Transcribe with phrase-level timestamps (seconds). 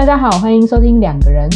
[0.00, 1.46] 大家好，欢迎收听两个人。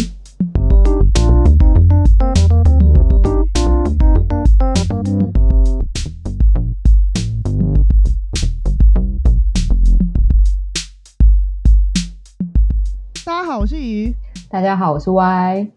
[13.25, 14.15] 大家好，我是鱼。
[14.51, 15.71] 大家好，我是 Y。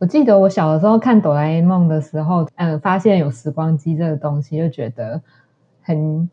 [0.00, 5.22] 我记得我小的时候看哆啦 A 梦的时候，嗯，发现有时光机这个东西，就觉得
[5.80, 6.28] 很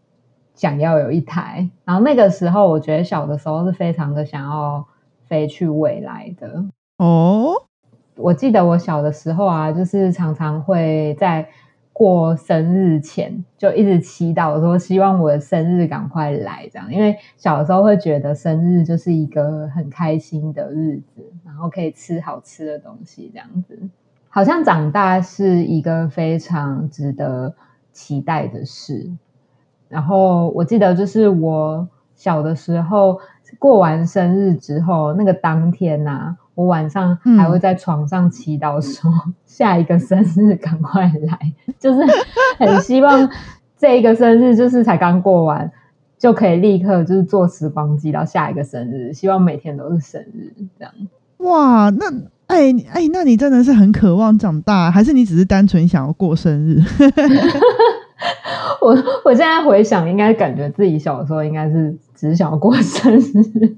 [0.59, 1.69] 想要有一台。
[1.85, 4.85] 然后那个时候，我觉得小的时候是非常的想要
[5.25, 6.65] 飞去未来的。
[6.97, 7.53] 哦，
[8.17, 11.47] 我记得我小的时候啊，就是常常会在
[11.93, 16.93] 过生日前就一直祈祷说，希望我的生日赶快来，这样。
[16.93, 23.79] 因为小的时候会觉得生日就是一个很开心的日子，然后可以吃好吃的东西，这样子。
[24.27, 27.55] 好像长大是一个非常值得
[27.93, 29.09] 期待的事。
[29.89, 33.19] 然后我记得，就是我小的时候
[33.57, 39.11] 过完生日之后，那个当天呐、我晚上还会在床上祈祷说，
[39.45, 41.99] 下一个生日赶快来，就是
[42.57, 43.29] 很希望
[43.77, 45.71] 这一个生日就是才刚过完，
[46.17, 50.93] 就可以立刻就是坐时光机到下一个生日，希望每天都是生日这样。
[51.37, 52.05] 哇，那
[52.47, 56.79] 哎哎，那你真的是很渴望长大，还是你只是单纯想要过生日？
[58.81, 63.75] 我我现在回想，应该感觉自己小时候应该是只想要过生日。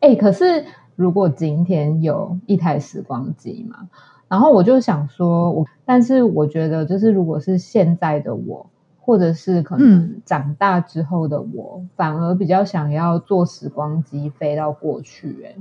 [0.00, 0.64] 哎、可是
[0.94, 3.88] 如果今天有一台时光机嘛，
[4.28, 8.66] 然后我就想说我，但是我觉得就是如果是现在的我，
[9.00, 15.56] 或者是可能长大之后的我，反而比较想要坐时光机飞到过去、哎。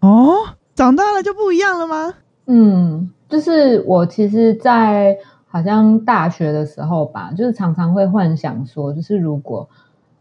[0.00, 0.34] 哦，
[0.74, 2.14] 长大了就不一样了吗？
[2.46, 5.16] 嗯，就是我其实，在
[5.50, 9.68] 好像大学的时候吧，就是常常会幻想说，就是如果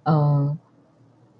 [0.03, 0.57] 嗯、呃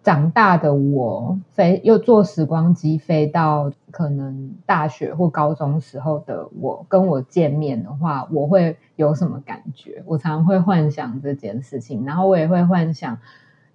[0.02, 10.02] 长大的我飞又坐时光机飞到可能大学或高中时候的我跟我见面的话，我会有什么感觉？
[10.06, 13.18] 我常常会幻想这件事情，然后我也会幻想。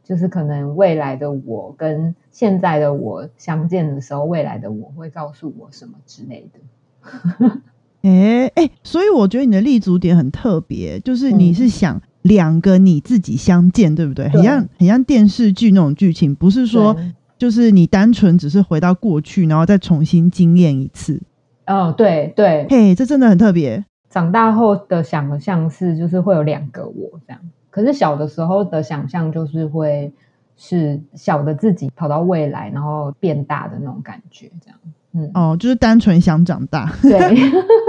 [0.02, 7.60] 就是可能未来的我跟现在的我相见的时候，未来的我会告诉我什么之类的。
[8.04, 14.28] 哎哎，所以我觉得你的立足点很特别，就是你嗯是想两个你自己相见，对不对？
[14.28, 16.94] 很像很像电视剧那种剧情，不是说
[17.38, 21.20] 就是你单纯只是回到过去，然后再重新经验一次。
[21.66, 23.84] 哦，对对，嘿，这真的很特别。
[24.10, 30.12] 长大后的想象是就是会有两个我这样，可是小的时候的想象就是会
[30.56, 34.78] 是小的自己跑到未来，然后变大的那种感觉，这样。
[35.14, 36.92] 嗯，哦，就是单纯想长大。
[37.00, 37.18] 对，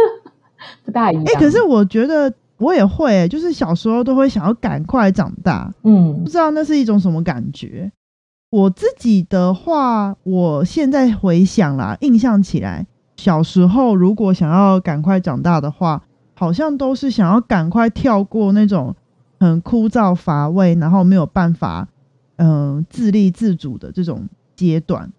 [0.86, 1.24] 不大一样。
[1.26, 7.92] 哎、可是我觉得我也会、就是小时候都会想要赶快长大，嗯不知道那是一种什么感觉。
[8.52, 12.86] 我自己的话，我现在回想啦，印象起来，
[13.18, 16.02] 小时候如果想要赶快长大的话，
[16.36, 18.96] 好像都是想要赶快跳过那种
[19.40, 21.88] 很枯燥乏味，然后没有办法
[22.38, 25.12] 嗯、呃自立自主的这种阶段。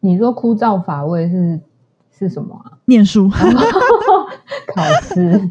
[0.00, 1.60] 你说枯燥乏味是
[2.16, 2.78] 是什么啊？
[2.86, 3.28] 念书，
[4.74, 5.50] 考试。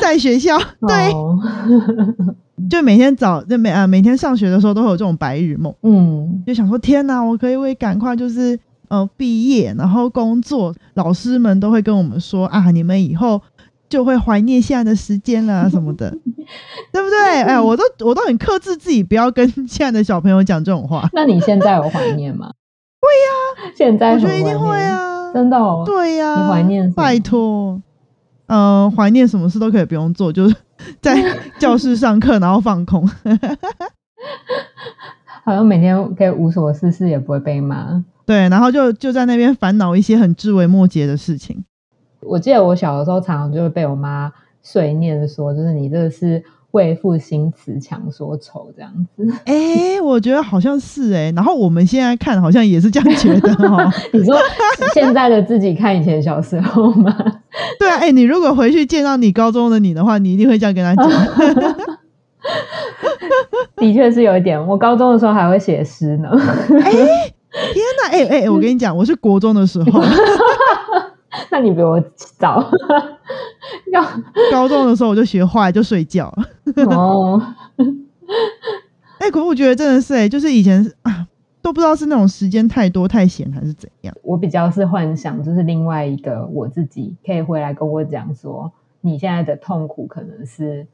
[0.00, 1.38] 在学校，对， 哦
[2.70, 5.74] 就每天早就每啊每天上学的时候都会有这种白日梦。
[5.82, 13.40] 嗯，就想说天哪，我可以会赶快就是呃毕业，然后工作，老师们都会跟我们说啊，你们以后
[13.88, 16.10] 就会怀念现在的时间了什么的，
[16.92, 17.42] 对不对？
[17.42, 21.08] 哎，我都我都很克制自己，不要跟现在的小朋友讲这种话。
[21.12, 22.52] 那你现在有怀念吗？
[23.02, 25.82] 会呀、现在我觉得一定会，啊，真的哦。
[25.84, 27.82] 对呀、你怀念拜托，
[28.46, 30.54] 嗯、怀念什么事都可以不用做，就是
[31.00, 31.20] 在
[31.58, 33.04] 教室上课，然后放空。
[35.44, 38.04] 好像每天可以无所事事，也不会被骂。
[38.24, 41.64] 对，然后就就在那边烦恼一些很枝微末节的事情。
[42.20, 44.32] 我记得我小的时候，常常就会被我妈
[44.62, 46.40] 碎念说，就是你这个是
[46.72, 49.26] 为赋新词强说愁这样子。
[49.46, 53.90] 哎、我觉得好像是哎、然后我们现在看好像也是这样觉得哦。
[54.12, 54.36] 你说
[54.92, 57.14] 现在的自己看以前小时候吗？
[57.78, 61.10] 对啊，哎、你如果回去见到你高中的你的话，你一定会这样跟他讲。
[63.76, 64.66] 的确是有一点。
[64.66, 66.28] 我高中的时候还会写诗呢。
[66.72, 70.02] 天哪，哎、哎、我跟你讲，我是国中的时候，
[71.50, 72.70] 那你比我早。
[73.92, 74.02] 要
[74.50, 76.32] 高中的时候我就学坏就睡觉。
[76.86, 77.40] 哦，
[79.18, 81.26] 哎、可我觉得真的是哎、就是以前啊，
[81.62, 84.14] 都不知道是那种时间太多太闲还是怎样。
[84.22, 90.86] 我比较是幻想，就是另外一个我自己可以回来跟我讲说，你现在的痛苦可能是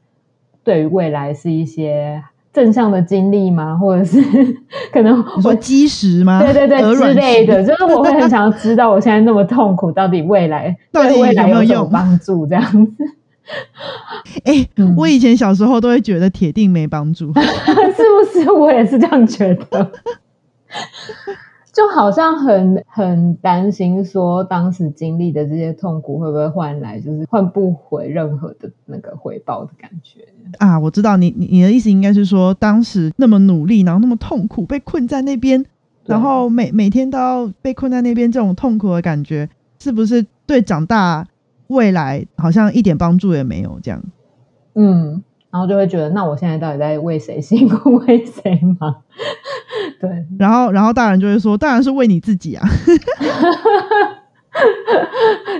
[0.63, 2.23] 对于未来是一些
[2.53, 3.75] 正向的经历吗？
[3.81, 4.21] 或者是
[4.91, 6.41] 可能你说基石吗？
[6.43, 12.45] 对对对之类的，就是我会很想要知道我现在那么痛苦，到底未来 到底对未来有没有用帮助？
[12.47, 12.91] 这样子，
[14.45, 17.33] 哎、嗯我以前小时候都会觉得铁定没帮助。
[17.33, 18.51] 是不是？
[18.51, 19.91] 我也是这样觉得。
[21.79, 30.27] 就好像很很担心，说当时经历的这些痛苦会不会换来就是换不回任何的那个回报的感觉。
[30.57, 35.65] 啊，我知道你你你的意思应该是说，当时那么努力，然后那么痛苦，被困在那边，
[36.03, 39.47] 然后每每天都要被困在那边，这种痛苦的感觉，
[39.79, 41.25] 是不是对长大
[41.67, 43.79] 未来好像一点帮助也没有？
[43.81, 44.03] 这样，
[44.75, 48.97] 嗯，然后就会觉得，那我现在到底在为谁辛苦， 为谁忙？
[49.99, 52.67] 对，然后然后大人就会说，当然是为你自己啊。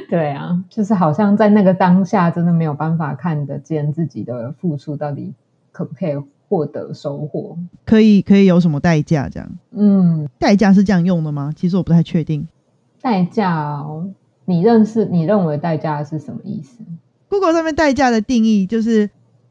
[0.10, 5.34] 对啊，就是好像在那个当下，真的没有办法看得见自己的付出到底
[5.72, 6.14] 可不可以
[6.48, 7.58] 获得收获。
[7.86, 9.30] 可以可以有什么代价？
[9.30, 11.54] 这样嗯，代价是这样用的吗？
[11.56, 12.48] 其实我不太确定。
[13.02, 14.10] 代价哦，
[14.46, 16.80] 你认识你认为代价是什么意思
[17.30, 19.10] ？Google 上面代价的定义就是，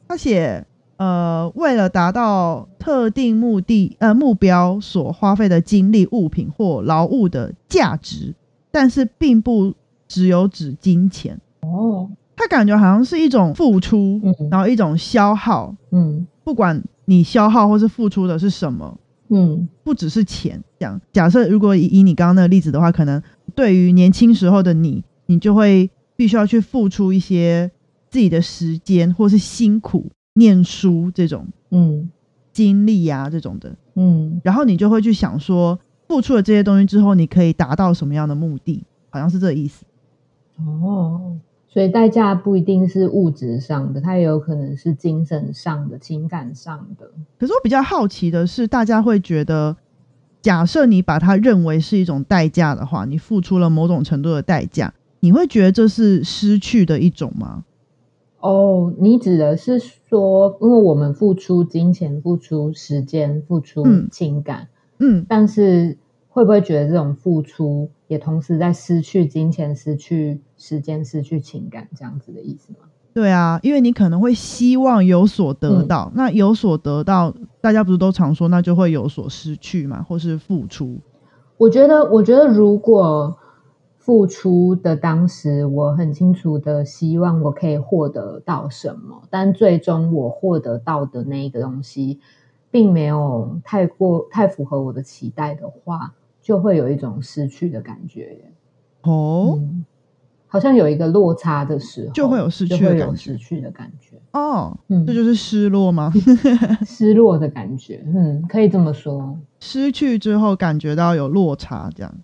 [0.09, 0.67] 他写
[0.99, 8.35] 呃，为了达到特定目的呃目标所花费的精力、物品或劳务的价值，
[8.71, 9.73] 但是并不
[10.07, 11.41] 只有指金钱。
[11.61, 14.35] 哦，他感觉好像是一种付出，嗯。
[14.51, 16.27] 然后一种消耗，嗯。
[16.45, 18.99] 不管你消耗或是付出的是什么，
[19.29, 19.69] 嗯。
[19.85, 20.63] 不只是钱。
[20.79, 23.23] 这样，假设如果以以你刚刚那个例子的话，可能
[23.55, 27.71] 对于年轻时候的你，你就会必须要去付出一些
[28.11, 32.09] 自己的时间，或是辛苦念书这种嗯
[32.53, 38.85] 经历啊这种的，嗯然后你就会去想说，付出了这些东西之后，你可以达到什么样的目的？
[39.11, 39.85] 好像是这个意思。
[40.57, 41.37] 哦，
[41.69, 47.11] 所以代价不一定是物质上的，它也有可能是精神上的、情感上的。
[47.39, 49.77] 可是我比较好奇的是，大家会觉得，
[50.43, 57.65] 假设你把它认为是一种代价的话，你付出了某种程度的代价，你会觉得这是失去的一种吗？
[58.41, 64.69] 哦，你指的是说，因为我们付出金钱、付出时间、付出嗯情感，
[64.99, 65.99] 嗯，但是
[66.29, 72.87] 会不会觉得这种付出也同时在失去金钱、失去时间、失去情感这样子的意思吗？
[73.13, 80.97] 对啊，因为你可能会希望有所得嗯到，那有所得到，大家不是都常说，那就会有所失去嘛，或是付出。
[81.57, 83.37] 我觉得，我觉得如果
[84.09, 92.19] 付出的当时，我很清楚的希望我可以获得到什么，但最终我获得到的那一个东西，
[92.71, 98.39] 并没有太过太符合我的期待的话，就会有一种失去的感觉。
[99.03, 99.85] 哦、嗯，
[100.47, 106.11] 好像有一个落差的时候，就会有失去有感觉失去的感觉，哦，嗯这就是失落吗？
[106.87, 109.39] 失落的感觉，嗯，可以这么说。
[109.61, 112.15] 失去之后感觉到有落差，这样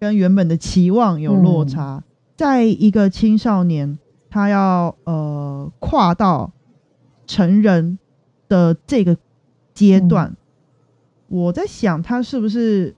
[0.00, 2.02] 跟原本的期望有落差。
[2.34, 3.98] 在一个青少年
[4.30, 6.52] 他要呃跨到
[7.26, 7.98] 成人
[8.48, 9.16] 的这个
[9.74, 10.34] 阶段，
[11.28, 12.96] 我在想他是不是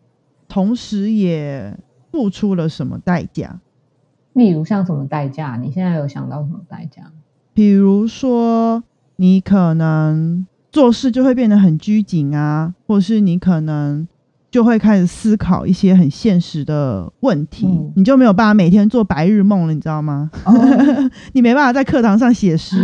[0.49, 1.77] 同时也
[2.13, 3.59] 付出了什么代价？
[4.33, 5.57] 例如像什么代价？
[5.57, 7.11] 你现在有想到什么代价？
[7.53, 8.85] 比如说，
[9.17, 14.07] 你可能做事就会变得很拘谨啊，或是你可能
[14.53, 20.31] 就会开始思考一些很现实的问题，嗯你就没有办法每天做白日梦了，你知道吗？
[20.45, 20.53] 哦，
[21.33, 22.77] 你没办法在课堂上写诗，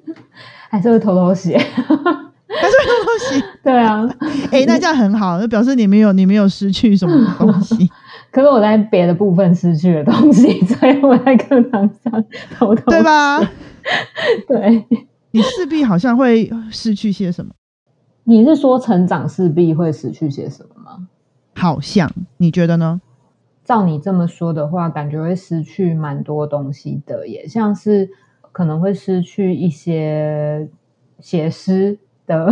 [0.70, 1.58] 还是会偷偷写。
[1.58, 3.44] 还是会偷偷写。
[3.64, 4.08] 对啊，
[4.52, 7.90] 哎、那这样很好，就表示你没有你没有失去什么东西。
[8.30, 12.24] 可是我在别的部分失去了东西，所以我在课堂上
[12.56, 13.02] 偷偷对？
[13.02, 13.40] 吧？
[14.46, 14.84] 对，
[15.32, 17.50] 你势必好像会失去些什么，
[18.24, 21.08] 你是说成长势必会失去些什么吗？
[21.54, 23.00] 好像你觉得呢？
[23.64, 28.10] 照你这么说的话，感觉会失去蛮多东西的耶，像是
[28.52, 30.68] 可能会失去一些
[31.18, 32.50] 写诗的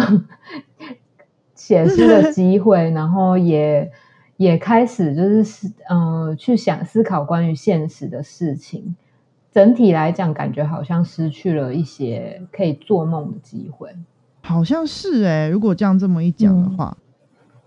[1.55, 3.91] 写诗的机会， 然后也
[4.39, 8.97] 也开始就是思嗯、呃去想思考关于现实的事情。
[9.51, 13.91] 整体来讲，感觉好像失去了一些可以做梦的机会，
[14.43, 16.97] 好像是哎、如果这样这么一讲的嗯话，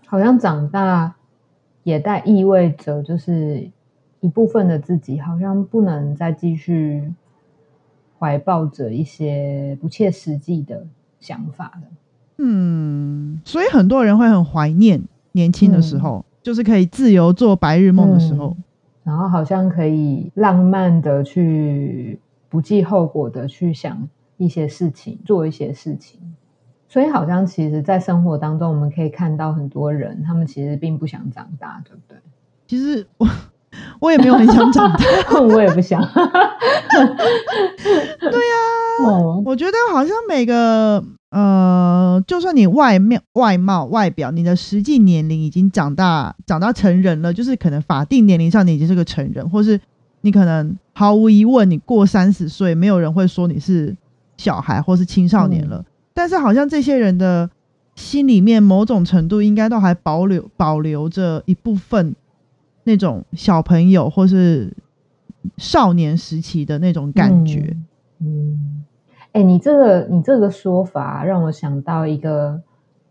[0.06, 1.16] 好像长大
[1.82, 3.68] 也带意味着，就是
[4.20, 7.12] 一部分的自己好像不能再继续
[8.18, 10.86] 怀抱着一些不切实际的
[11.18, 11.82] 想法了。
[12.38, 15.02] 嗯，所以很多人会很怀念
[15.32, 18.56] 年轻的时嗯候，就是可以自由做白日梦的时候。
[19.02, 22.18] 然后好像可以浪漫的去
[22.48, 26.20] 不计后果的去想一些事情，做一些事情。
[26.88, 32.16] 所以好像其实，在生活当中，我们可以看到很多人，他们其实并不想长大，对不对？
[32.66, 33.28] 其实我
[34.00, 35.04] 我也没有很想长大，
[35.42, 36.00] 我也不想。
[38.20, 49.78] 对呀，我觉得好像每个呃，就算你外面外貌外表，你的实际年龄已经长大，长大成人了，就是可能法定年龄上你已经是个成人，或是
[50.22, 53.94] 你可能毫无疑问，你过三十岁，没有人会说你是
[54.36, 55.84] 小孩或是青少年了。
[56.16, 57.48] 但是好像这些人的
[57.94, 62.16] 心里面，某种程度应该都还保留保留着一部分
[62.84, 64.72] 那种小朋友或是。
[65.58, 67.76] 少年时期的那种感觉，
[68.18, 68.84] 嗯，
[69.30, 72.60] 哎，你这个你这个说法让我想到一个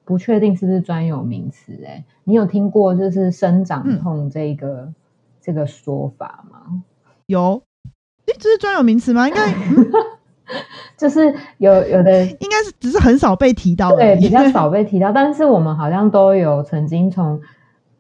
[0.04, 4.92] 不确定是不是专有名词，哎，你有听过就是生长痛这个
[5.40, 6.84] 这个说法吗？
[7.28, 7.64] 有，
[8.26, 9.30] 哎，这是专有名词吗？
[9.30, 9.56] 应该
[10.98, 17.42] 就是有有的， 应该是只是很少被提到，对，比较 少被提到，但是我们好像都有曾经从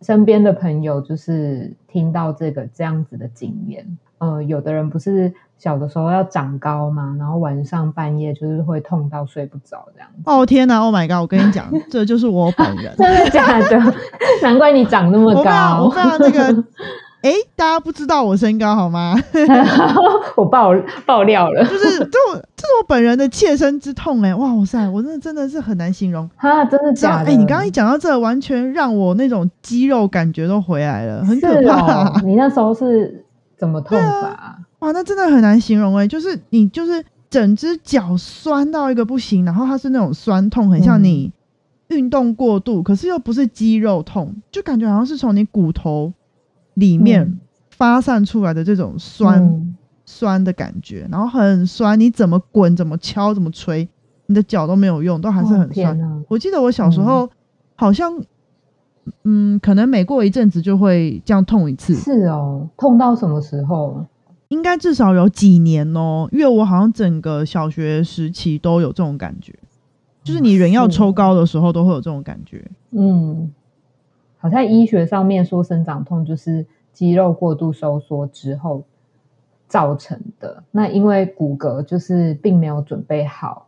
[0.01, 3.97] 身边的朋友就是听到这个这样子的经验。
[4.17, 10.07] 呃，有的人不是小的时候要长高嘛，然后晚上半夜就是会痛到睡不着这样。
[10.23, 11.17] 哦天哪，Oh my god！
[11.21, 13.93] 我跟你讲，这就是我本人，真的假的？
[14.41, 15.83] 难怪你长那么高。
[15.83, 16.63] 我非常那个，
[17.25, 19.15] 哎，大家不知道我身高好吗？
[20.37, 20.69] 我爆
[21.07, 22.05] 爆料了，就是这，
[22.55, 24.35] 这是我本人的切身之痛哎！
[24.35, 27.31] 哇塞，我真的真的是很难形容哈，真的假的？
[27.31, 32.21] 哎，你刚刚一讲到这，完全让我那种肌肉感觉都回来了，很可怕。
[32.21, 33.25] 你那时候是？
[33.57, 34.59] 怎么痛法？
[34.79, 36.07] 哇，那真的很难形容哎！
[36.07, 41.31] 就是你就是整只脚酸到一个不行，然后它是那种酸痛，很像你
[41.87, 46.13] 运动过度，可是又不是肌肉痛，就感觉好像是从你骨头
[46.75, 47.37] 里面
[47.71, 53.89] 发散出来的这种酸酸的感觉，然后很酸，你怎么滚、怎么敲、怎么捶，
[54.27, 56.25] 你的脚都没有用，都还是很酸。
[56.29, 57.29] 我记得我小时候
[57.75, 58.13] 好像。
[59.23, 61.93] 嗯，可能每过一阵子就会这样痛一次。
[61.93, 64.03] 是哦，痛到什么时候？
[64.47, 69.53] 应该至少有几年哦，因为我好像整个小学时期都有这种感觉，
[70.23, 72.65] 就是你人要抽高的时候都会有这种感觉。
[72.93, 73.51] 嗯，
[74.45, 78.83] 好像医学上面说生长痛就是肌肉过度收缩之后
[79.67, 80.63] 造成的。
[80.69, 83.65] 那因为骨骼就是并没有准备好。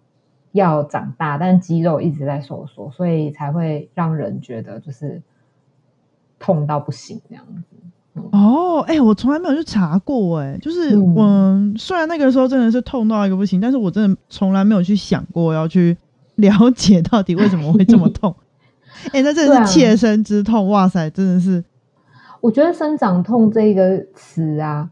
[0.54, 5.22] 要长大，但肌肉一直在收缩，所以才会让人觉得就是
[6.40, 8.22] 痛到不行这样子。
[8.32, 11.24] 哦，哎，我从来没有去查过，哎，就是我
[11.78, 15.96] 虽然那个时候真的是痛到一个不行，但是我真的从来没有去想过要去
[16.36, 18.34] 了解到底为什么会这么痛。
[19.13, 21.63] 哎，那真的是切身之痛，哇塞，真的是。
[22.42, 24.92] 我觉得生长痛这个词啊。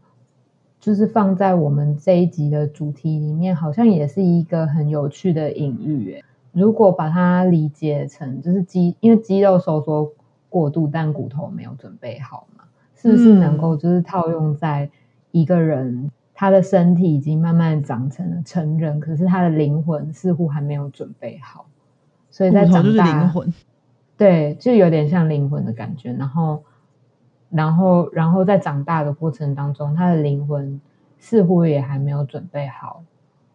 [0.78, 6.12] 就是放在我们这一集的主题里面，好像也是一个很有趣的隐喻。
[6.12, 10.12] 诶，如果把它理解成就是肌，因为肌肉收缩
[10.48, 12.62] 过度，但骨头没有准备好嘛，
[12.94, 14.88] 是不是能够就是套用在
[15.32, 21.66] 一个人他的身体已经慢慢长成了成人，可是他的灵魂似乎还没有准备好，
[22.30, 23.34] 所以在长大，
[24.16, 26.62] 对，就有点像灵魂的感觉，然后。
[27.48, 30.80] 然后，然后在长大的过程当中，他的灵魂
[31.16, 33.04] 似乎也还没有准备好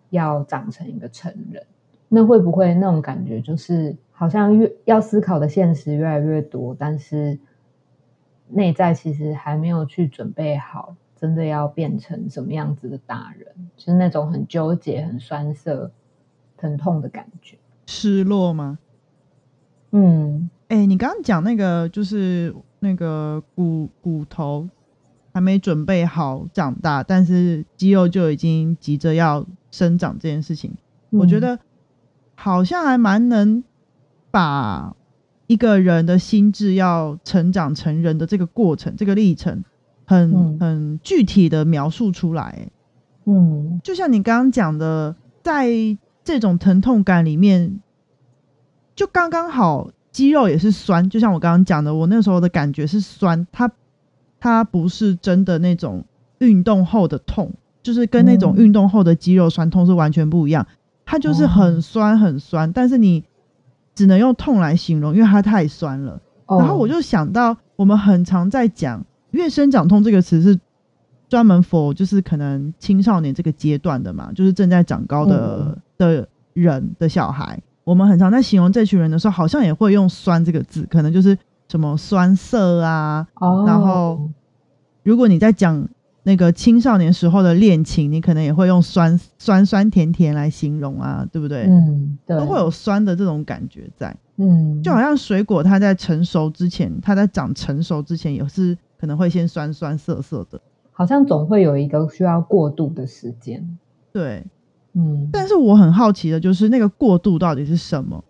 [0.09, 1.65] 要长成一个成人。
[2.07, 7.37] 那会不会那种感觉，就是好像越要思考的现实越来越多，但是
[8.47, 13.69] 内在其实还没有去准备好，真的要变成什么样子的大人？
[13.75, 15.91] 就是那种很纠结、很酸涩、
[16.57, 18.79] 疼痛的感觉，失落吗？
[19.91, 22.53] 嗯，哎，你刚刚讲那个就是。
[22.83, 24.67] 那个骨骨头
[25.31, 30.73] 还没准备好长大，但是肌肉就已经急着要生长这件事情，
[31.11, 31.59] 我觉得
[32.33, 33.63] 好像还蛮能
[34.31, 34.95] 把
[35.45, 39.63] 一个人的心智要成长成人的这个过程、这个历程，
[40.05, 42.67] 很很具体的描述出来。
[43.25, 45.69] 嗯，就像你刚刚讲的，在
[46.23, 47.79] 这种疼痛感里面，
[48.95, 49.89] 就刚刚好。
[50.11, 53.71] 肌肉也是酸，就像我刚刚讲的，我那时候的感觉是酸，它
[54.41, 56.03] 它不是真的那种
[56.39, 57.49] 运动后的痛，
[57.81, 60.67] 就是跟那种运动后的肌肉酸痛是完全不一样，
[61.05, 63.23] 它就是很酸很酸，但是你
[63.95, 66.21] 只能用痛来形容，因为它太酸了。
[66.45, 70.59] 然后我就想到，我们很常在讲“越生长痛”这个词是
[71.29, 77.57] 专门 for 就是可能青少年这个阶段的嘛，就是正在长高的的人的小孩。
[77.83, 83.27] 我们很常在形容这群人的时候，好像也会用“酸”这个字，可能就是什么酸涩啊。
[83.35, 83.63] 哦。
[83.65, 84.29] 然后，
[85.03, 85.87] 如果你在讲
[86.23, 91.63] 那个青少年时候的恋情，你可能也会用酸酸酸甜甜来形容啊，对不对？
[91.63, 100.61] 嗯，对，都会有酸的这种感觉在，嗯，就好像水果它在成熟之前，它在长成熟之前也是可能会先酸酸涩涩的，
[100.91, 103.77] 好像总会有一个需要过渡的时间。
[104.13, 104.45] 对，
[104.93, 108.23] 嗯，但是我很好奇的就是那个过渡到底是什么？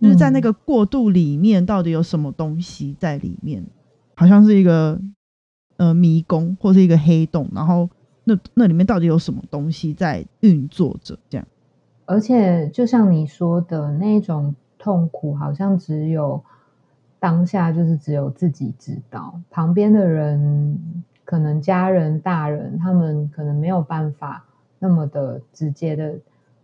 [0.00, 3.64] 就是在那个过渡里面到底有什么东西在里面？
[4.14, 5.00] 好像是一个
[5.76, 7.88] 呃迷宫或是一个黑洞，然后
[8.24, 11.18] 那那里面到底有什么东西在运作着？
[11.28, 11.46] 这样，
[12.04, 16.42] 而且就像你说的那种痛苦，好像只有
[17.18, 24.44] 当下就是只有自己知道，旁边的人可能家人、大人他们可能没有办法
[24.78, 26.14] 那么的直接的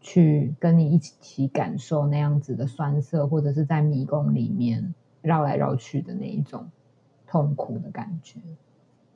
[0.01, 6.67] 去跟你一起感受那样子的酸涩，或者是在迷宫里面绕来绕去的那一种。
[7.27, 8.39] 痛苦的感觉，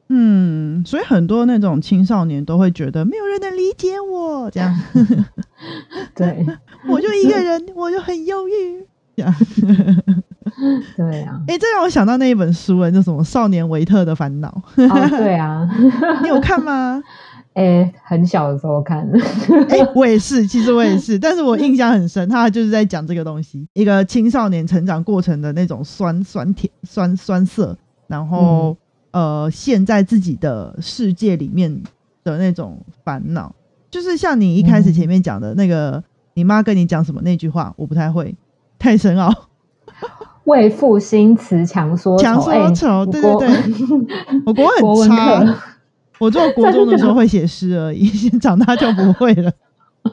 [0.09, 4.75] 嗯，所以很多那种青少年都会觉得没有人能理解我，这样，
[6.17, 6.45] 对，
[6.91, 9.33] 我就一个人，我就很忧郁，这样，
[10.97, 14.63] 对啊，哎，这让我想到那一本书，叫什么《少年维特的烦恼》？
[14.91, 15.71] 哦，对啊，
[16.23, 17.01] 你有看吗？
[17.59, 19.05] 哎，很小的时候看，
[19.69, 27.77] 哎，我也是，其实我也是，但是我印象很深，他就是在讲这个东西，一个青少年成长过程的那种酸酸甜酸酸涩。
[28.07, 28.75] 然后，
[29.11, 31.83] 呃，陷在自己的世界里面
[32.25, 33.55] 的那种烦恼，
[33.91, 38.35] 就是像你一开始前面讲的那个，你妈跟你讲什么那句话，我不太会，
[38.79, 39.31] 太深奥。
[40.45, 43.49] 为赋新词强说强说愁，对对对，
[44.47, 45.45] 我国很差，
[46.19, 48.09] 我做国中的时候会写诗而已，
[48.41, 49.53] 长大就不会了。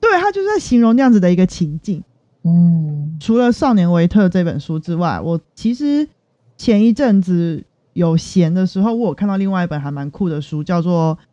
[0.00, 2.02] 对他就是在形容那样子的一个情境。
[2.44, 6.08] 嗯，除了《少年维特》这本书之外，我其实
[6.56, 11.18] 前一阵子有闲的时候，我有看到另外一本还蛮酷的书，叫做《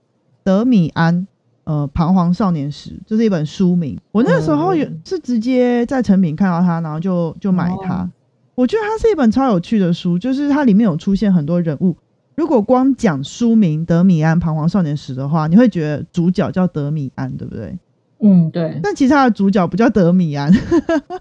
[0.44, 1.28] 德米安
[1.64, 3.98] 呃彷徨少年时》，这是一本书名。
[4.12, 8.10] 我那时候有是直接在成品看到它，然后就就买它。
[8.56, 11.96] 我觉得它是一本超有趣的书，就是它里面有出现很多人物。
[12.36, 17.78] 如果光讲书名《德米安彷徨少年时》的话，你会觉得主角叫德米安，对不对？
[18.22, 20.52] 嗯，对，但其实他的主角不叫德米安，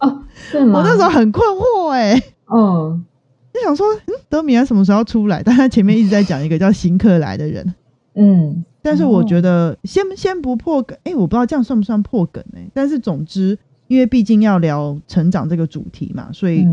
[0.01, 0.23] 哦？
[0.53, 2.15] 我那时候很困惑，哎，
[2.53, 3.05] 嗯，
[3.53, 5.43] 就想说，嗯，德米安什么时候出来？
[5.43, 7.75] 但他前面一直在讲一个叫辛克莱的人，
[8.15, 16.65] 嗯，但是我觉得先先不破梗，哎，我不知道这样算不算破梗，哎，但是总之，因为毕竟要聊成长这个主题嘛，所以，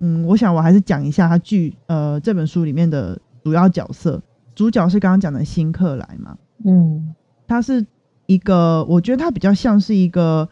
[0.00, 4.22] 嗯，我想我还是讲一下他剧，呃，这本书里面的主要角色，
[4.54, 7.14] 主角是刚刚讲的辛克莱嘛，嗯，
[7.46, 7.86] 他是。
[8.26, 10.48] 一个，我觉得他比较像是一个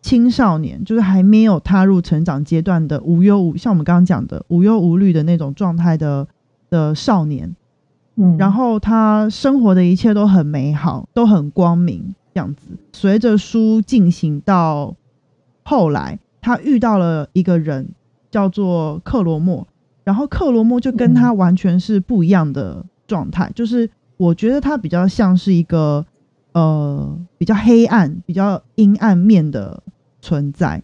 [0.00, 6.26] 青少年，就是还没有踏入成长阶段的无忧无，像我们刚刚讲的无忧无虑的那种状态的
[6.68, 7.54] 的少年，
[8.16, 12.66] 嗯，然后他生活的一切都很美好，都很光明，这样子。
[12.92, 14.96] 随着书进行到
[15.62, 17.90] 后来，他遇到了一个人，
[18.32, 19.68] 叫做克罗莫，
[20.04, 26.04] 然后克罗莫就跟他完全是不一样的状态，就是我觉得他比较像是一个。
[26.54, 29.82] 呃，比较黑暗、比较阴暗面的
[30.20, 30.82] 存在，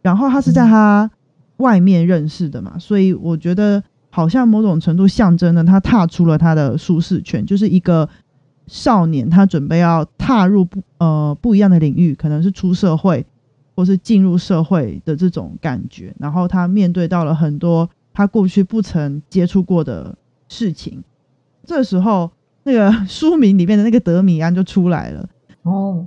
[0.00, 1.10] 然后他是在他
[1.58, 8.08] 外面认识的嘛，所以我觉得好像某种程度象征了他踏出了他的舒适圈，就是一个
[8.66, 13.26] 少年，他准备要踏入不呃不一样的领域，可能是出社会
[13.76, 20.16] 或是进入社会的这种感觉，然后他面对到了很多他过去不曾接触过的
[20.48, 21.02] 事情，
[21.64, 22.30] 这时候。
[22.64, 25.28] 那个书名里面的那个德米安就出来了
[25.62, 26.06] 哦，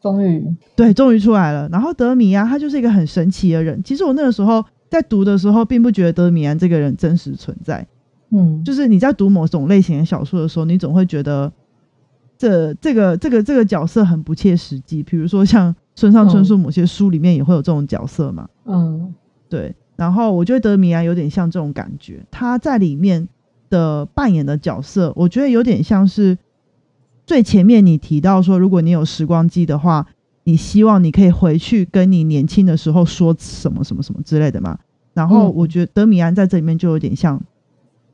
[0.00, 0.42] 终于
[0.74, 1.68] 对，终于出来了。
[1.70, 3.78] 然后德米安他就是一个很神奇的人。
[3.84, 7.86] 其实我那个时候在读的时候，并不觉得德米安这个人真实存在。
[8.30, 11.52] 嗯，就是你在读某种类型的小说的时候，你总会觉得
[12.38, 15.02] 这这个这个这个角色很不切实际。
[15.02, 18.48] 比如说像村上春树某些书里面也会有这种角色嘛。
[18.64, 19.12] 嗯，
[19.50, 19.74] 对。
[20.02, 23.28] 然后我觉得德米安有点像这种感觉，他在里面。
[23.72, 26.36] 的扮演的角色，我觉得有点像是
[27.24, 30.06] 最前面你提到说，如果你有时光机的话，
[30.44, 34.78] 你希望你可以回去跟你年轻的时候说什么什么什么之类的嘛。
[35.14, 37.42] 然后我觉得德米安在这里面就有点像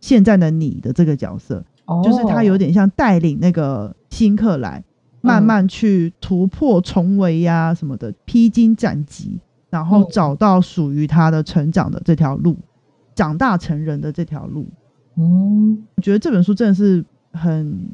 [0.00, 1.64] 现在的你的这个角色，
[2.04, 4.84] 就是他有点像带领那个新客来
[5.20, 12.56] 慢慢去突破重围呀什么的，披荆斩棘，然后找到属于他的成长的这条路，
[13.14, 14.66] 长大成人的这条路。
[15.16, 17.88] 嗯，我觉得这本书真的是很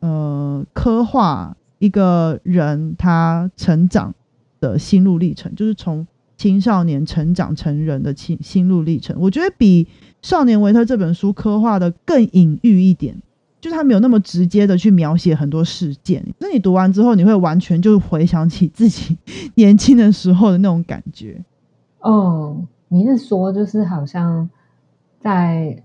[0.00, 4.14] 呃刻画一个人他成长
[4.60, 9.16] 的心路历程，就是从青少年成长成人的心心路历程。
[9.20, 9.84] 我觉得比
[10.22, 13.22] 《少年维特》这本书刻画的更隐喻一点，
[13.60, 16.24] 就是他没有那么直接的去描写很多事件。
[16.38, 19.18] 那你读完之后，你会完全就回想起自己
[19.54, 21.44] 年轻的时候的那种感觉。
[22.02, 24.48] 嗯，你是说就是好像
[25.20, 25.82] 在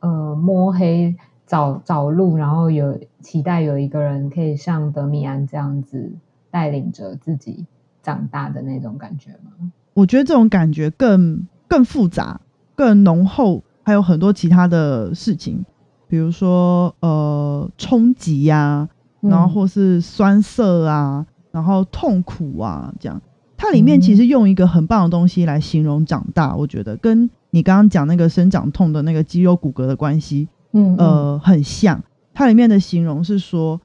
[0.00, 6.12] 呃摸黑找找路，然后有期待有一个人可以像德米安这样子
[6.50, 7.64] 带领着自己
[8.02, 9.72] 长大的那种感觉吗？
[9.94, 12.38] 我觉得这种感觉更更复杂、
[12.74, 15.64] 更浓厚，还有很多其他的事情，
[16.08, 18.88] 比如说呃冲击呀，
[19.20, 23.20] 然后或是酸涩啊，然后痛苦啊，这样。
[23.56, 32.02] 它里面其实用一个很棒的东西来形容长大，我觉得跟你刚刚讲那个生长痛的那个肌肉骨骼的关系，嗯呃，很像。
[32.34, 33.80] 它里面的形容是说，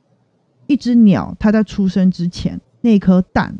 [0.67, 3.55] 一只鸟它在出生之前那颗蛋，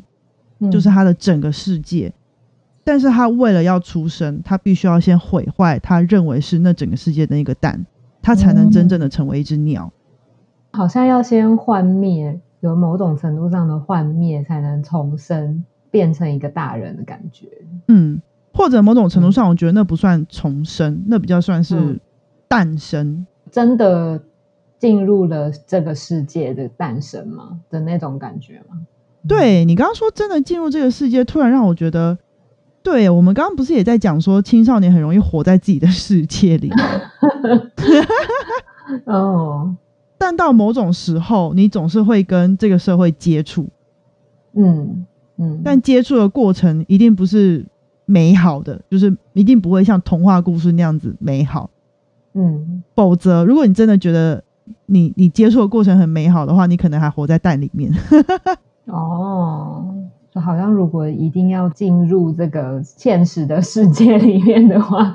[0.70, 2.14] 就是它的整个世界，
[2.84, 7.86] 但是它为了要出生，它必须要先毁坏它认为是那整个世界的那个蛋，
[8.22, 9.92] 它才能真正的成为一只鸟。
[10.72, 15.64] 好像要先幻灭，有某种程度上的幻灭，才能重生。
[15.92, 17.50] 变成一个大人的感觉，
[17.90, 18.22] 嗯，
[18.54, 22.00] 或者某种程度上，我觉得那不算重生，那比较算是
[22.48, 24.24] 诞生，真的
[24.80, 27.60] 进入了这个世界的诞生吗？
[27.70, 28.88] 的那种感觉吗？
[29.28, 32.18] 对你刚刚说真的进入这个世界，突然让我觉得，
[32.84, 36.72] 对我们刚刚不是也在讲说青少年很容易活在自己的世界里，
[39.06, 39.76] 哦，
[40.18, 43.70] 但到某种时候，你总是会跟这个社会接触，
[44.54, 45.06] 嗯。
[45.38, 47.66] 嗯，但接触的过程一定不是
[48.06, 51.68] 美好的，就是一定不会像童话故事那样子美好。
[52.34, 54.44] 嗯，否则如果你真的觉得
[54.86, 57.92] 你你接触的过程很美好的话，你可能还活在蛋里面。
[58.86, 59.91] 哦，
[60.34, 65.14] 就好像如果一定要进入这个现实的世界里面的话，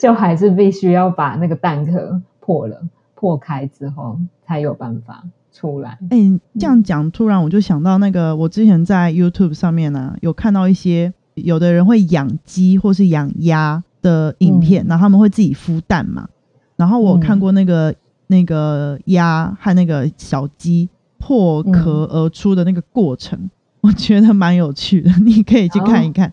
[0.00, 2.82] 就还是必须要把那个蛋壳破了，
[3.14, 5.24] 破开之后才有办法。
[5.52, 6.16] 出来，哎，
[6.58, 16.28] 这样讲，突然我就想到那个，我之前在 YouTube 上面呢，有看到一些有的人会养鸡或是养鸭的影片，然后他们会自己孵蛋嘛，
[16.76, 17.92] 然后我看过那个
[18.28, 23.50] 那个鸭和那个小鸡破壳而出的那个过程，
[23.82, 26.32] 我觉得蛮有趣的，你可以去看一看，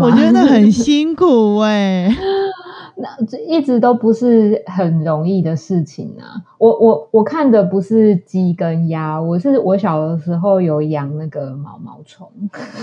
[0.00, 2.14] 我觉得那很 辛苦哎。
[3.02, 6.36] 那这一直都不是很容易的事情啊！
[6.58, 12.30] 我我我看的不是鸡跟鸭，我是我小的时候有养那个毛毛虫，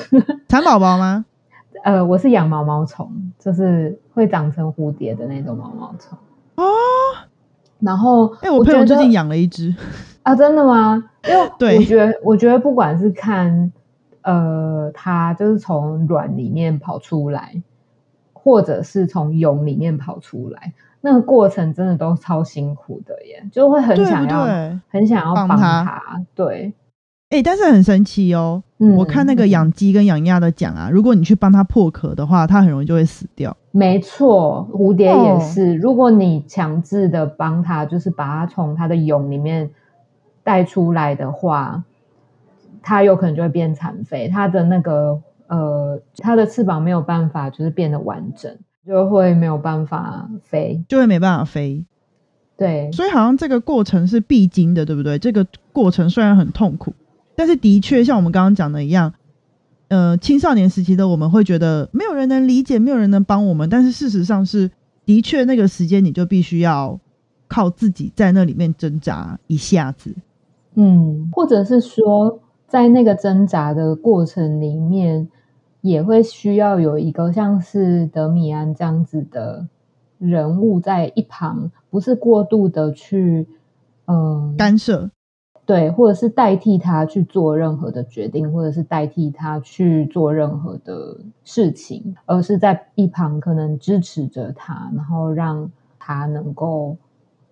[0.50, 1.26] 蚕宝宝吗？
[1.86, 6.18] 呃，我是养毛毛虫，就是会长成蝴蝶的那种毛毛虫
[6.56, 6.66] 哦。
[7.80, 9.76] 然后，哎，我朋友最近养了一只
[10.24, 11.12] 啊，真的吗？
[11.30, 13.72] 因为我觉得，我觉得不管是看
[14.28, 17.64] 呃，它就是从卵里面跑出来。
[18.34, 24.46] 或者是从蛹里面跑出来，那个过程真的都超辛苦的耶，就会很想要，
[24.88, 26.24] 很想要帮他。
[26.34, 26.72] 对，
[27.30, 28.64] 哎，但是很神奇哦。
[28.96, 33.58] 我看那个养鸡跟养鸭的讲啊，如果你去帮它破壳的话，它很容易就会死掉。
[33.72, 39.70] 没错，蝴蝶也是，如果你强制的帮它，就是把它从它的蛹里面
[40.42, 41.84] 带出来的话，
[42.88, 45.22] 它有可能就会变残废，它的那个。
[45.50, 48.54] 呃，它的翅膀没有办法就是变得完整，
[48.86, 51.86] 就会没有办法飞，就会没办法飞。
[52.58, 55.18] 对，所以好像这个过程是必经的，对不对？
[55.18, 56.94] 这个过程虽然很痛苦，
[57.34, 59.14] 但是的确像我们刚刚讲的一样，
[59.88, 64.70] 呃，青少年时期的我们会觉得没有人能理解，没有人能帮我们，但是事实上是
[65.06, 67.00] 的确那个时间你就必须要
[67.48, 70.14] 靠自己在那里面挣扎一下子，
[70.76, 75.30] 嗯，或者是说在那个挣扎的过程里面。
[75.82, 79.68] 也会需要有一个像是德米安这样子的
[80.18, 83.48] 人物在一旁，不是过度的去
[84.06, 85.10] 嗯干涉，
[85.66, 96.98] 对，或者是代替他去做任何的决定，或者是代替他去做任何的事情，而是在一旁可能支持着他，然后让他能够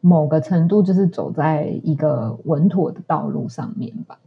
[0.02, 4.18] 某个程度就是走在一个稳妥的道路上面吧。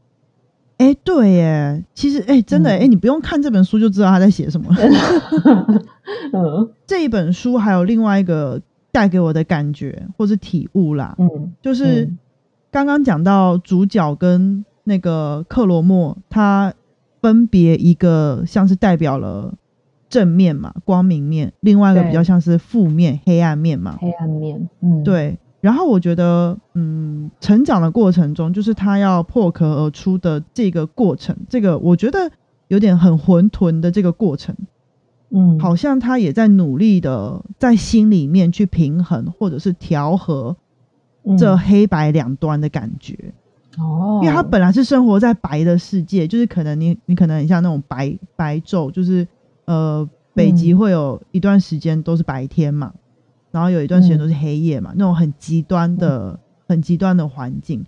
[0.78, 4.72] 哎，对耶，其实哎，真的哎，你不用看这本书就知道他在写什么。
[6.32, 8.60] 嗯，这一本书还有另外一个
[8.92, 12.08] 带给我的感觉或是体悟啦，嗯，就是
[12.70, 16.72] 刚刚讲到主角跟那个克罗莫，他
[17.20, 19.54] 分别一个像是代表了
[20.08, 25.36] 正面嘛，光明面，另外一个比较像是负面、黑暗面嘛，黑暗面，嗯，对。
[25.60, 32.30] 然后我觉得，嗯，成长的过程中，就是他要破壳而出的这个过程，这个我觉得
[32.68, 34.54] 有点很混沌的这个过程。
[35.30, 40.56] 嗯，好像他也在努力的在心里面去平衡或者是调和
[41.36, 43.34] 这嗯黑白两端的感觉。
[43.76, 49.26] 哦，因为他本来是生活在白的世界，就是可能你你可能很像那种白白昼，就是
[49.66, 52.94] 呃北极嗯会有一段时间都是白天嘛，
[53.50, 57.84] 然后有一段时间都是黑夜嘛，那种很极端的、很极端的环境，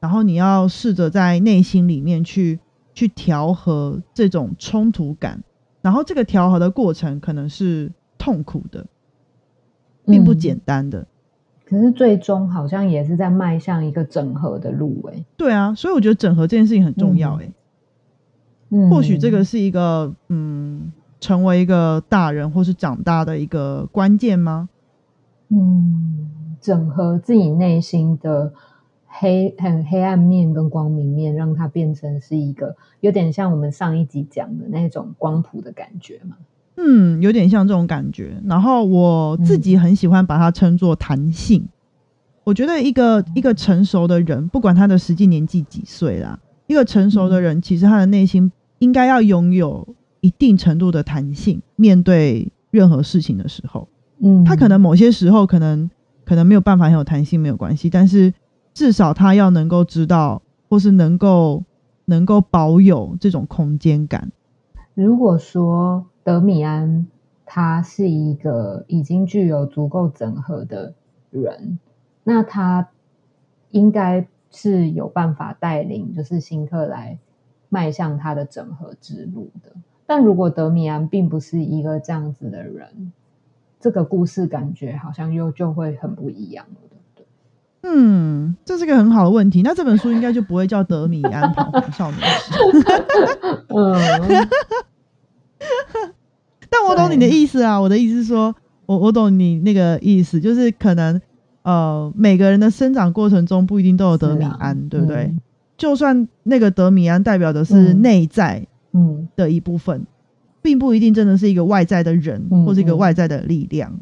[0.00, 2.58] 然后你要试着在内心里面去
[2.92, 5.42] 去调和这种冲突感，
[5.82, 8.86] 然后这个调和的过程可能是痛苦的，
[10.04, 11.06] 并不嗯简单的。
[11.64, 17.50] 可是最终好像也是在迈向一个整合的路、欸，对啊，所以我觉得整合这件事情很重要、欸，
[18.68, 24.68] 嗯，或许这个是一个嗯，成为一个大人或是长大的一个关键吗？
[25.48, 26.28] 嗯，
[26.60, 28.52] 整合自己内心的
[29.06, 36.36] 黑很黑暗面跟光明面，让它变成是一个有点像我们上一集讲的那种光谱的感觉嘛。
[36.76, 38.40] 嗯，有点像这种感觉。
[38.46, 41.68] 然后我自己很喜欢把它称作弹性。
[42.42, 49.86] 我觉得一个一个成熟的人，不管他的实际年纪几岁啦，一个成熟的人，其实他的内心应该要拥有
[50.20, 53.86] 一定程度的弹性，面对任何事情的时候。
[54.18, 55.90] 嗯，他可能某些时候可能
[56.24, 58.32] 可能没有办法很有弹性，没有关系，但是
[58.72, 61.64] 至少他要能够知道，或是能够
[62.06, 64.32] 能够保有这种空间感。
[64.94, 67.06] 如果说德米安
[67.44, 70.94] 他是一个已经具有足够整合的
[71.30, 71.78] 人，
[72.22, 72.88] 那他
[73.70, 77.18] 应该是有办法带领就是新克来
[77.68, 79.72] 迈向他的整合之路的。
[80.06, 83.12] 但如果德米安并不是一个这样子的人，
[83.84, 87.26] 这个故事感觉好像又就会很不一样了，对不对？
[87.82, 89.60] 嗯，这是个很好的问题。
[89.60, 92.54] 那这本书应该就不会叫《德米安彷徨少年时》，
[93.68, 94.48] 嗯
[96.70, 97.78] 但我懂你的意思啊。
[97.78, 101.20] 我的意思是说，我我懂你那个意思，就是可能
[101.60, 105.24] 呃，每个人的生长过程中不一定都有德米安，对不对？
[105.24, 105.38] 嗯
[105.76, 110.06] 就算那个德米安代表的是嗯内在嗯的一部分，
[110.64, 114.00] 并不一定真的是一个外在的人、嗯或是一个嗯外在的力量，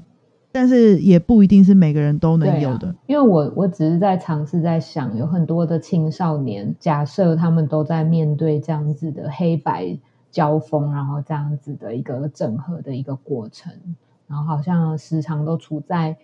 [0.52, 2.86] 但是也不一定是每个人都能有的。
[2.86, 2.94] 啊。
[3.08, 9.98] 因为我我只是在尝试在想，有很多的青少年，假设他们都在面对这样子的黑白
[10.30, 13.72] 交锋，然后这样子的一个整合的一个过程，
[14.28, 16.16] 然后好像时常都处在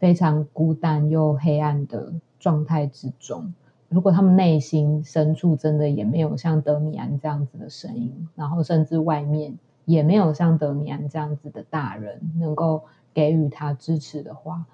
[0.00, 3.54] 非常孤单又黑暗的状态之中。
[3.90, 14.64] 如果他们内心深处真的也没有像德米安这样子的声音，然后甚至外面也没有像德米安这样子的大人能够给予他支持的话，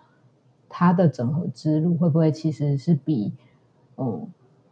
[0.68, 3.32] 他的整合之路会不会其实是比
[3.96, 4.28] 嗯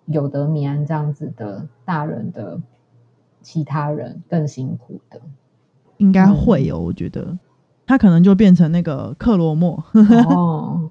[0.07, 2.61] 有德米安这样子的大人的
[3.43, 5.21] 其他人更辛苦的？
[5.99, 7.37] 应该会哦，我觉得
[7.87, 9.83] 他可能就变成那个克罗莫。
[10.31, 10.91] 哦，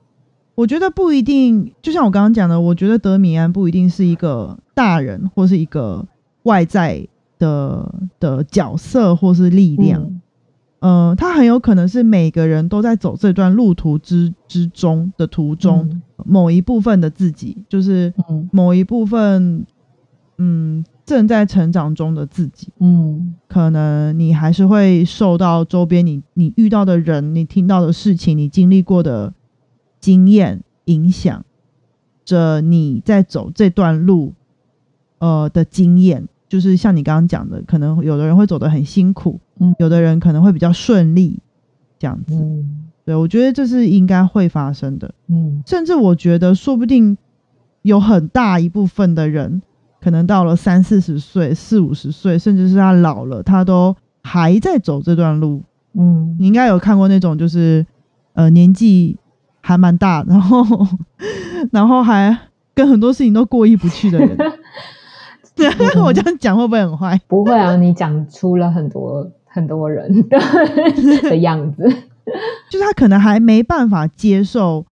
[0.55, 6.05] 我觉得不一定，就像我刚刚讲的，我觉得德米安不一定是一个大人或是一个
[6.43, 7.07] 外在
[7.38, 10.02] 的的角色或是力量。
[10.04, 10.21] 嗯
[10.80, 19.65] 呃，他很有可能是每个人都在走这段路途之之中的途中、嗯某一部分的自己，就是嗯某一部分，
[20.38, 22.69] 嗯，正在成长中的自己。
[22.80, 29.34] 嗯可能你还是会受到周边你你遇到的人、你听到的事情、你经历过的
[30.00, 31.43] 经验影响
[32.23, 34.34] 着你在走这段路，
[35.17, 36.28] 呃的经验。
[36.49, 41.39] 就是像你刚刚讲的，可能有的人会走得很辛苦，嗯有的人可能会比较顺利，
[41.99, 42.36] 这样子。
[42.36, 47.17] 嗯对我觉得这是应该会发生的，嗯甚至我觉得说不定
[47.83, 49.62] 有很大一部分的人，
[50.01, 55.63] 可能到了三四十岁、四五十岁，甚至是他老了，他都还在走这段路。
[55.93, 57.86] 嗯你应该有看过那种，就是
[58.33, 59.17] 呃年纪
[59.62, 60.65] 还蛮大，然后
[61.71, 62.38] 然后还
[62.73, 64.38] 跟很多事情都过意不去的人。
[65.58, 65.67] 对，
[66.02, 67.20] 我这样讲会不会很坏？
[67.28, 70.38] 不会啊，你讲出了很多很多人的
[71.30, 71.84] 的样子。
[72.70, 74.86] 就是他可能还没办法接受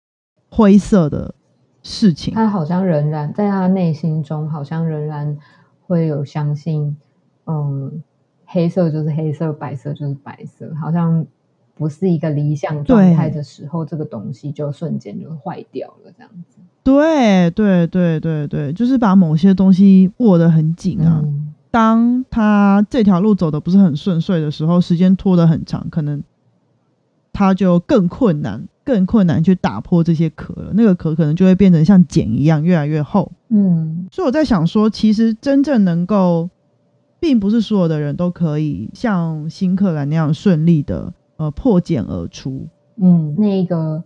[0.50, 1.36] 灰色的
[1.84, 2.34] 事情。
[2.34, 5.38] 他好像仍然在他内心中，好像仍然
[5.86, 6.96] 会有相信，
[7.46, 8.02] 嗯，
[8.46, 11.26] 黑色就是黑色，白色就是白色，好像
[11.76, 16.58] 不是一个理想状态的时候，这个东西就瞬间就坏掉了，这样子。
[16.86, 21.20] 对对对对对，就是把某些东西握得很紧啊。
[21.22, 26.24] 嗯当他这条路走的不是很顺遂的时候，时间拖得很长，可能
[27.34, 30.72] 他就更困难，更困难去打破这些壳了。
[30.74, 33.30] 那个壳可能就会变成像茧一样越来越厚。
[33.50, 36.50] 嗯所以我在想说，其实真正能够
[37.20, 42.70] 并不是所有的人都可以像新克兰那样顺利的呃破茧而出。
[42.96, 44.02] 嗯，那个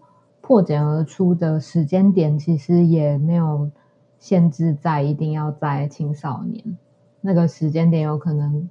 [0.50, 3.70] 破茧而出的时间点其实也没有
[4.18, 6.76] 限制在一定要在青少年，
[7.22, 8.68] 那个时间点有可能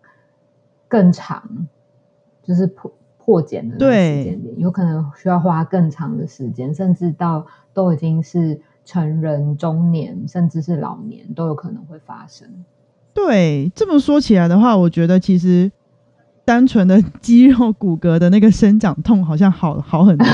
[0.89, 1.69] 更长，
[2.43, 12.65] 就是破破茧的那个时间点，有可能需要花更长的时间，甚至到都已经是成人、中年，甚至是老年都有可能会发生。
[13.15, 15.71] 对，这么说起来的话，我觉得其实。
[16.49, 20.27] 单纯的肌肉骨骼的那个生长痛好像好好很多，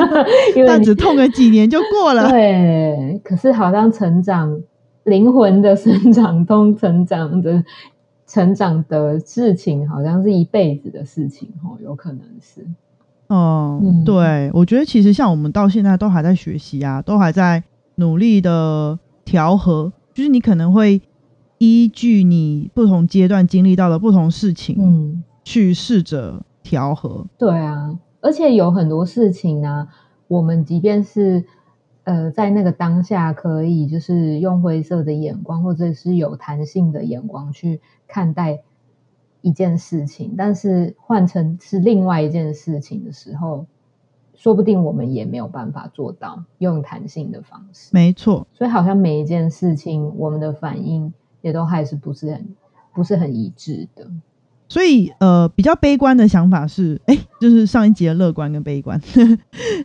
[0.68, 2.28] 但只痛个几年就过了。
[2.28, 4.60] 对，可是好像成长
[5.04, 7.64] 灵魂的生长痛、成长的
[8.26, 12.62] 成长的事情，好像是一辈子的事情哦，有可能是。
[13.28, 17.62] 哦，对，我觉得其实像我们到现在都还在学习啊，都还在
[17.94, 21.00] 努力的调和，就是你可能会
[21.56, 25.24] 依据你不同阶段经历到的不同事情，嗯。
[25.44, 29.88] 去试着调和，对啊，而且有很多事情呢，
[30.26, 31.44] 我们即便是
[32.04, 38.62] 呃在那个当下可以就是用灰色的眼光，或者是有弹性的眼光去看待
[39.42, 43.66] 一件事情，但是换成是另外一件事情的时候，
[44.34, 47.90] 说不定我们也没有办法做到用弹性的方式。
[47.92, 52.56] 没错，所以好像每一件事情，我们的反应也都还是不是很
[52.94, 54.08] 不是很一致的。
[54.74, 59.00] 所以，呃，比较悲观的想法是，哎，就是上一集的乐观跟悲观。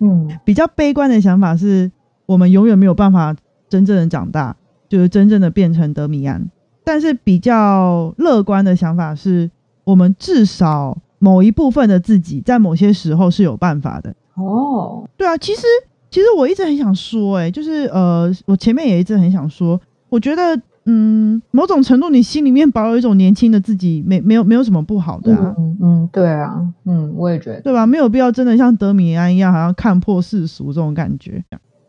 [0.01, 1.91] 嗯， 比较悲观的想法是，
[2.25, 3.35] 我们永远没有办法
[3.69, 4.57] 真正的长大，
[4.89, 6.49] 就是真正的变成德米安。
[6.83, 9.51] 但是，比较乐观的想法是，
[9.83, 14.11] 我们至少某一部分的自己，在某些时候是有办法的。
[14.33, 15.61] 哦，对啊，其实，
[16.09, 20.59] 其实我一直很想说，哎，就是，呃，我前面也一直很想说，我觉得。
[20.91, 25.53] 嗯，某种程度，你心里面保有一种年轻的自己，没没有没有什么不好的啊。
[25.55, 27.85] 嗯嗯，对啊，嗯，我也觉得，对吧？
[27.85, 31.43] 没有必要真的像德米安一样，好像看破世俗这种感觉。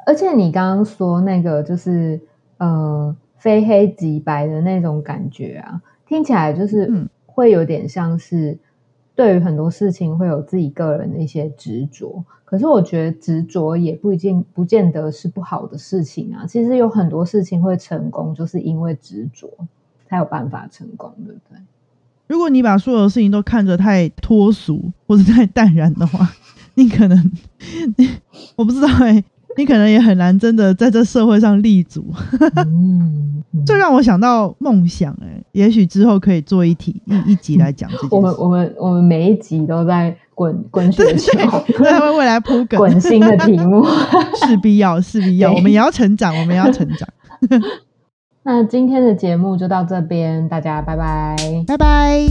[0.06, 2.20] 而且你刚刚说那个，就是
[2.58, 8.58] 呃，非黑即白的那种感觉啊，听起来就是会有点像是
[9.20, 12.24] 对于很多事情会有自己个人的一些执着。
[12.46, 16.46] 可是我觉得执着也不一定不见得是不好的事情啊。
[16.46, 19.50] 其实有很多事情会成功，就是因为执着
[20.08, 21.58] 才有办法成功，对不对？
[22.28, 26.26] 如果你把所有的事情都看着太脱俗或者太淡然的话，
[26.76, 27.32] 你可能
[28.56, 29.22] 我不知道哎。
[29.56, 32.04] 你可能也很难真的在这社会上立足，
[33.66, 41.32] 这让我想到梦想哎，也许之后可以做一题一一集来讲这我们我们我们每一集都在滚滚雪球，
[41.82, 43.84] 为未来铺梗，滚新的题目，
[44.46, 47.08] 势必要势必要，我们也要成长，我们也要成长。
[48.42, 51.36] 那今天的节目就到这边，大家拜拜，
[51.66, 52.26] 拜拜。